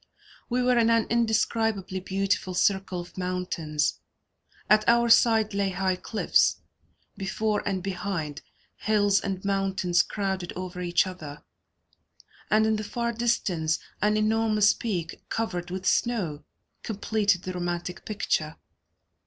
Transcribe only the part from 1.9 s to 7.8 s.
beautiful circle of mountains; at our side lay high cliffs; before